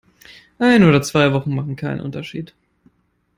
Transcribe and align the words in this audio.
Ein 0.57 0.83
oder 0.83 1.03
zwei 1.03 1.31
Wochen 1.31 1.53
machen 1.53 1.75
keinen 1.75 2.01
Unterschied. 2.01 2.55